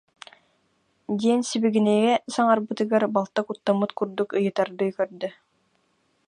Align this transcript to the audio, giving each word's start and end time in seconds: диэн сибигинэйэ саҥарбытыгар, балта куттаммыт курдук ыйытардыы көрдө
диэн 1.19 1.41
сибигинэйэ 1.49 2.13
саҥарбытыгар, 2.33 3.03
балта 3.15 3.41
куттаммыт 3.47 3.91
курдук 3.97 4.29
ыйытардыы 4.39 4.89
көрдө 4.97 5.27